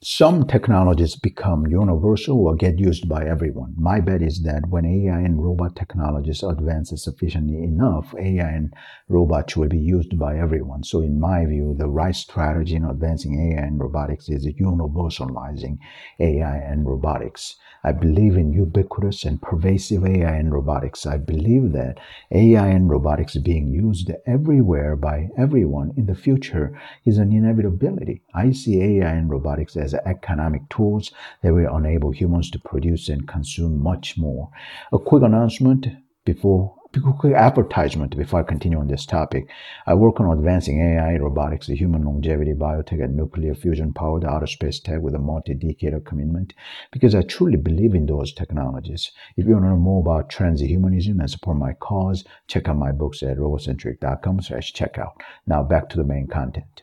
some 0.00 0.46
technologies 0.46 1.16
become 1.16 1.66
universal 1.66 2.46
or 2.46 2.54
get 2.54 2.78
used 2.78 3.08
by 3.08 3.24
everyone. 3.26 3.74
My 3.76 4.00
bet 4.00 4.22
is 4.22 4.42
that 4.44 4.68
when 4.68 4.84
AI 4.84 5.18
and 5.20 5.42
robot 5.42 5.74
technologies 5.74 6.44
advance 6.44 6.92
sufficiently 7.02 7.64
enough, 7.64 8.14
AI 8.16 8.48
and 8.48 8.74
robots 9.08 9.56
will 9.56 9.68
be 9.68 9.78
used 9.78 10.16
by 10.16 10.38
everyone. 10.38 10.84
So 10.84 11.00
in 11.00 11.18
my 11.18 11.44
view, 11.46 11.74
the 11.76 11.88
right 11.88 12.14
strategy 12.14 12.76
in 12.76 12.84
advancing 12.84 13.52
AI 13.52 13.60
and 13.60 13.80
robotics 13.80 14.28
is 14.28 14.46
universalizing 14.46 15.78
AI 16.20 16.56
and 16.58 16.86
robotics. 16.86 17.56
I 17.82 17.90
believe 17.92 18.36
in 18.36 18.52
ubiquitous 18.52 19.24
and 19.24 19.42
pervasive 19.42 20.04
AI 20.04 20.32
and 20.36 20.52
robotics. 20.52 21.06
I 21.06 21.16
believe 21.16 21.72
that 21.72 21.98
AI 22.30 22.68
and 22.68 22.88
robotics 22.88 23.36
being 23.36 23.66
used 23.68 24.10
everywhere 24.26 24.94
by 24.94 25.30
everyone 25.36 25.92
in 25.96 26.06
the 26.06 26.14
future 26.14 26.78
is 27.04 27.18
an 27.18 27.32
inevitability. 27.32 28.22
I 28.34 28.52
see 28.52 28.80
AI 28.80 29.12
and 29.12 29.30
robotics 29.30 29.76
as 29.76 29.87
economic 29.94 30.68
tools 30.68 31.12
that 31.42 31.52
will 31.52 31.76
enable 31.76 32.10
humans 32.10 32.50
to 32.50 32.58
produce 32.58 33.08
and 33.08 33.28
consume 33.28 33.82
much 33.82 34.16
more. 34.16 34.50
A 34.92 34.98
quick 34.98 35.22
announcement 35.22 35.88
before 36.24 36.74
quick 37.18 37.34
advertisement 37.34 38.16
before 38.16 38.40
I 38.40 38.42
continue 38.42 38.78
on 38.78 38.88
this 38.88 39.04
topic. 39.04 39.48
I 39.86 39.94
work 39.94 40.20
on 40.20 40.36
advancing 40.36 40.80
AI, 40.80 41.18
robotics, 41.18 41.66
human 41.66 42.02
longevity, 42.02 42.54
biotech, 42.54 43.04
and 43.04 43.14
nuclear 43.14 43.54
fusion 43.54 43.92
powered 43.92 44.24
outer 44.24 44.46
space 44.46 44.80
tech 44.80 45.00
with 45.00 45.14
a 45.14 45.18
multi-decade 45.18 46.04
commitment 46.06 46.54
because 46.90 47.14
I 47.14 47.22
truly 47.22 47.56
believe 47.56 47.94
in 47.94 48.06
those 48.06 48.32
technologies. 48.32 49.12
If 49.36 49.46
you 49.46 49.52
want 49.52 49.66
to 49.66 49.70
know 49.70 49.76
more 49.76 50.00
about 50.00 50.30
transhumanism 50.30 51.20
and 51.20 51.30
support 51.30 51.58
my 51.58 51.74
cause, 51.74 52.24
check 52.46 52.68
out 52.68 52.78
my 52.78 52.92
books 52.92 53.22
at 53.22 53.36
robocentric.com 53.36 54.40
slash 54.40 54.72
checkout. 54.72 55.12
Now 55.46 55.62
back 55.62 55.90
to 55.90 55.98
the 55.98 56.04
main 56.04 56.26
content. 56.26 56.82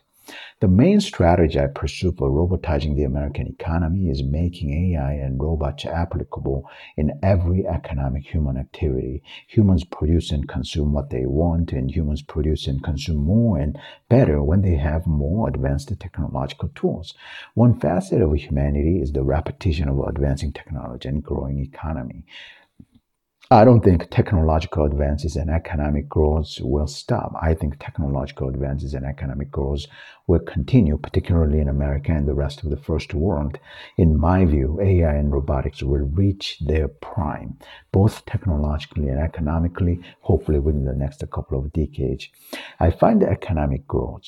The 0.60 0.68
main 0.68 1.00
strategy 1.00 1.60
I 1.60 1.66
pursue 1.66 2.12
for 2.12 2.30
robotizing 2.30 2.96
the 2.96 3.04
American 3.04 3.46
economy 3.46 4.08
is 4.08 4.22
making 4.22 4.94
AI 4.94 5.12
and 5.12 5.40
robots 5.40 5.84
applicable 5.84 6.68
in 6.96 7.18
every 7.22 7.66
economic 7.66 8.26
human 8.26 8.56
activity. 8.56 9.22
Humans 9.48 9.84
produce 9.84 10.30
and 10.32 10.48
consume 10.48 10.92
what 10.92 11.10
they 11.10 11.26
want, 11.26 11.72
and 11.72 11.90
humans 11.90 12.22
produce 12.22 12.66
and 12.66 12.82
consume 12.82 13.18
more 13.18 13.58
and 13.58 13.78
better 14.08 14.42
when 14.42 14.62
they 14.62 14.76
have 14.76 15.06
more 15.06 15.48
advanced 15.48 15.92
technological 16.00 16.70
tools. 16.70 17.14
One 17.54 17.78
facet 17.78 18.22
of 18.22 18.34
humanity 18.34 19.00
is 19.00 19.12
the 19.12 19.22
repetition 19.22 19.88
of 19.88 20.00
advancing 20.00 20.52
technology 20.52 21.08
and 21.08 21.22
growing 21.22 21.58
economy. 21.60 22.24
I 23.48 23.64
don't 23.64 23.80
think 23.80 24.10
technological 24.10 24.86
advances 24.86 25.36
and 25.36 25.50
economic 25.50 26.08
growth 26.08 26.58
will 26.60 26.88
stop. 26.88 27.32
I 27.40 27.54
think 27.54 27.78
technological 27.78 28.48
advances 28.48 28.92
and 28.92 29.06
economic 29.06 29.52
growth 29.52 29.84
will 30.26 30.40
continue, 30.40 30.98
particularly 30.98 31.60
in 31.60 31.68
America 31.68 32.10
and 32.10 32.26
the 32.26 32.34
rest 32.34 32.64
of 32.64 32.70
the 32.70 32.76
first 32.76 33.14
world. 33.14 33.60
In 33.96 34.18
my 34.18 34.44
view, 34.46 34.80
AI 34.82 35.14
and 35.14 35.32
robotics 35.32 35.80
will 35.80 36.08
reach 36.08 36.58
their 36.58 36.88
prime, 36.88 37.56
both 37.92 38.26
technologically 38.26 39.06
and 39.10 39.20
economically, 39.20 40.00
hopefully 40.22 40.58
within 40.58 40.84
the 40.84 40.92
next 40.92 41.22
couple 41.30 41.56
of 41.56 41.72
decades. 41.72 42.28
I 42.80 42.90
find 42.90 43.22
the 43.22 43.30
economic 43.30 43.86
growth 43.86 44.24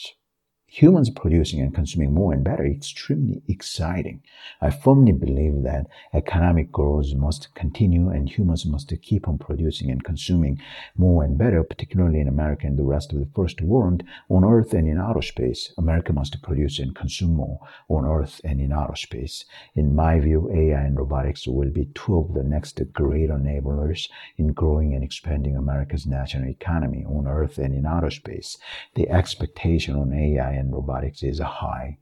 humans 0.71 1.09
producing 1.09 1.61
and 1.61 1.75
consuming 1.75 2.13
more 2.13 2.35
and 2.35 2.45
better 2.45 2.67
extremely 2.67 3.43
exciting. 3.49 4.23
I 4.61 4.69
firmly 4.71 5.13
believe 5.13 5.63
that 5.63 5.87
economic 6.13 6.71
growth 6.71 7.15
must 7.15 7.55
continue 7.55 8.11
and 8.11 8.29
humans 8.29 8.67
must 8.67 8.93
keep 9.01 9.27
on 9.27 9.39
producing 9.39 9.91
and 9.91 10.05
consuming 10.05 10.61
more 10.95 11.25
and 11.25 11.39
better, 11.39 11.65
particularly 11.65 12.21
in 12.21 12.29
America 12.29 12.67
and 12.67 12.79
the 12.79 12.85
rest 12.85 13.15
of 13.15 13.19
the 13.19 13.31
first 13.35 13.63
world, 13.63 14.03
on 14.29 14.45
Earth 14.45 14.75
and 14.75 14.87
in 14.87 14.99
outer 14.99 15.23
space. 15.23 15.73
America 15.79 16.13
must 16.13 16.43
produce 16.43 16.79
and 16.79 16.95
consume 16.95 17.35
more 17.35 17.61
on 17.89 18.05
Earth 18.05 18.39
and 18.45 18.61
in 18.61 18.71
outer 18.71 18.97
space. 18.97 19.47
In 19.75 19.95
my 19.95 20.21
view, 20.21 20.51
AI 20.53 20.83
and 20.83 20.99
robotics 20.99 21.49
will 21.49 21.71
be 21.71 21.87
two 21.95 22.19
of 22.19 22.35
the 22.35 22.45
next 22.45 22.81
great 22.93 23.31
enablers 23.31 24.09
in 24.37 24.53
growing 24.53 24.93
and 24.95 25.03
expanding 25.03 25.57
America's 25.57 26.07
national 26.07 26.49
economy 26.51 27.07
on 27.07 27.27
Earth 27.27 27.57
and 27.57 27.75
in 27.75 27.87
outer 27.87 28.11
space. 28.11 28.59
The 28.95 29.09
expectation 29.09 29.97
on 29.97 30.13
AI 30.13 30.58
and 30.59 30.73
robotics 30.73 31.23
is 31.23 31.39
high 31.39 31.99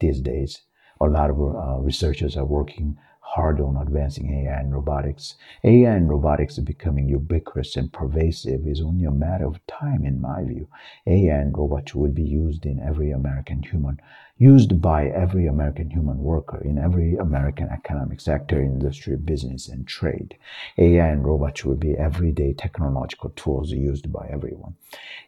these 0.00 0.20
days. 0.20 0.62
A 1.00 1.06
lot 1.06 1.30
of 1.30 1.40
uh, 1.40 1.80
researchers 1.80 2.36
are 2.36 2.44
working 2.44 2.96
hard 3.20 3.60
on 3.60 3.76
advancing 3.76 4.30
AI 4.30 4.60
and 4.60 4.74
robotics. 4.74 5.36
AI 5.64 5.94
and 5.94 6.08
robotics 6.08 6.58
becoming 6.58 7.08
ubiquitous 7.08 7.76
and 7.76 7.92
pervasive 7.92 8.66
is 8.66 8.80
only 8.82 9.04
a 9.04 9.10
matter 9.10 9.46
of 9.46 9.64
time, 9.66 10.04
in 10.04 10.20
my 10.20 10.44
view. 10.44 10.68
AI 11.06 11.36
and 11.36 11.56
robots 11.56 11.94
will 11.94 12.10
be 12.10 12.22
used 12.22 12.66
in 12.66 12.78
every 12.80 13.10
American 13.10 13.62
human 13.62 13.98
used 14.42 14.82
by 14.82 15.06
every 15.06 15.46
American 15.46 15.88
human 15.88 16.18
worker 16.18 16.60
in 16.64 16.76
every 16.76 17.14
American 17.14 17.68
economic 17.68 18.20
sector, 18.20 18.60
industry, 18.60 19.16
business, 19.16 19.68
and 19.68 19.86
trade. 19.86 20.36
AI 20.78 21.06
and 21.06 21.24
robots 21.24 21.64
will 21.64 21.76
be 21.76 21.92
everyday 21.92 22.52
technological 22.52 23.30
tools 23.30 23.70
used 23.70 24.12
by 24.12 24.28
everyone. 24.32 24.74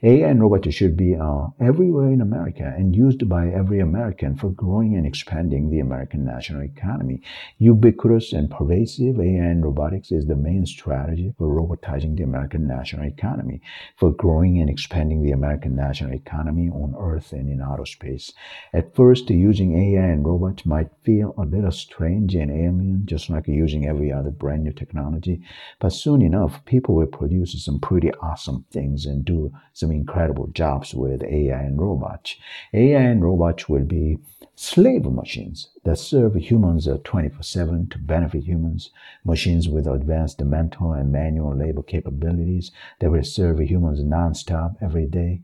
AI 0.02 0.28
and 0.28 0.40
robots 0.40 0.74
should 0.74 0.96
be 0.96 1.14
uh, 1.14 1.46
everywhere 1.60 2.10
in 2.10 2.20
America 2.20 2.74
and 2.76 2.96
used 2.96 3.28
by 3.28 3.46
every 3.50 3.78
American 3.78 4.34
for 4.34 4.50
growing 4.50 4.96
and 4.96 5.06
expanding 5.06 5.70
the 5.70 5.78
American 5.78 6.24
national 6.24 6.64
economy. 6.64 7.22
Ubiquitous 7.58 8.32
and 8.32 8.50
pervasive 8.50 9.20
AI 9.20 9.44
and 9.52 9.64
robotics 9.64 10.10
is 10.10 10.26
the 10.26 10.34
main 10.34 10.66
strategy 10.66 11.32
for 11.38 11.46
robotizing 11.46 12.16
the 12.16 12.24
American 12.24 12.66
national 12.66 13.06
economy, 13.06 13.60
for 13.96 14.10
growing 14.10 14.60
and 14.60 14.68
expanding 14.68 15.22
the 15.22 15.30
American 15.30 15.76
national 15.76 16.12
economy 16.14 16.68
on 16.68 16.96
Earth 16.98 17.32
and 17.32 17.48
in 17.48 17.60
outer 17.60 17.86
space. 17.86 18.32
At 18.72 18.92
first, 18.92 19.03
using 19.12 19.74
AI 19.76 20.06
and 20.06 20.26
robots 20.26 20.64
might 20.64 20.90
feel 21.02 21.34
a 21.36 21.44
little 21.44 21.70
strange 21.70 22.34
and 22.34 22.50
alien, 22.50 23.02
just 23.04 23.28
like 23.30 23.46
using 23.48 23.86
every 23.86 24.12
other 24.12 24.30
brand 24.30 24.64
new 24.64 24.72
technology. 24.72 25.42
But 25.78 25.90
soon 25.90 26.22
enough, 26.22 26.64
people 26.64 26.94
will 26.94 27.06
produce 27.06 27.64
some 27.64 27.80
pretty 27.80 28.12
awesome 28.14 28.64
things 28.70 29.06
and 29.06 29.24
do 29.24 29.52
some 29.72 29.90
incredible 29.90 30.46
jobs 30.48 30.94
with 30.94 31.22
AI 31.22 31.60
and 31.60 31.80
robots. 31.80 32.36
AI 32.72 33.00
and 33.00 33.22
robots 33.22 33.68
will 33.68 33.84
be 33.84 34.18
slave 34.56 35.04
machines 35.04 35.68
that 35.84 35.98
serve 35.98 36.34
humans 36.34 36.86
uh, 36.86 36.98
24 37.04 37.42
7 37.42 37.88
to 37.88 37.98
benefit 37.98 38.44
humans, 38.44 38.90
machines 39.24 39.68
with 39.68 39.86
advanced 39.86 40.40
mental 40.40 40.92
and 40.92 41.10
manual 41.10 41.56
labor 41.56 41.82
capabilities 41.82 42.70
that 43.00 43.10
will 43.10 43.24
serve 43.24 43.60
humans 43.60 44.02
nonstop 44.02 44.76
every 44.80 45.06
day. 45.06 45.42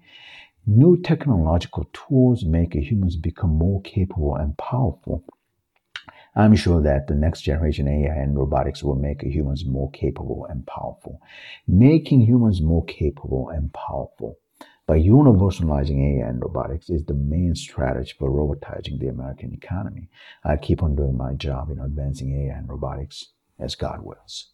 New 0.73 0.97
technological 1.03 1.91
tools 1.93 2.45
make 2.45 2.75
humans 2.75 3.17
become 3.17 3.51
more 3.51 3.83
capable 3.83 4.37
and 4.37 4.57
powerful. 4.57 5.25
I'm 6.37 6.55
sure 6.55 6.81
that 6.81 7.09
the 7.09 7.17
next 7.17 7.41
generation 7.41 7.89
AI 7.89 8.15
and 8.15 8.39
robotics 8.39 8.85
will 8.85 8.95
make 8.95 9.21
humans 9.21 9.65
more 9.65 9.91
capable 9.91 10.47
and 10.49 10.65
powerful. 10.65 11.21
Making 11.67 12.21
humans 12.21 12.63
more 12.63 12.85
capable 12.85 13.49
and 13.49 13.73
powerful 13.73 14.39
by 14.87 15.01
universalizing 15.01 16.21
AI 16.21 16.29
and 16.29 16.41
robotics 16.41 16.89
is 16.89 17.05
the 17.05 17.15
main 17.15 17.57
strategy 17.57 18.13
for 18.17 18.31
robotizing 18.31 19.01
the 19.01 19.09
American 19.09 19.53
economy. 19.53 20.09
I 20.45 20.57
keep 20.57 20.85
on 20.85 20.95
doing 20.95 21.17
my 21.17 21.35
job 21.35 21.71
in 21.71 21.81
advancing 21.81 22.47
AI 22.47 22.57
and 22.57 22.69
robotics 22.69 23.33
as 23.59 23.75
God 23.75 24.05
wills. 24.05 24.53